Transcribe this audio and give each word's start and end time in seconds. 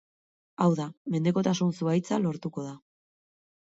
Hau 0.65 0.69
da, 0.79 0.87
mendekotasun-zuhaitza 1.17 2.23
lortuko 2.27 2.69
da. 2.71 2.77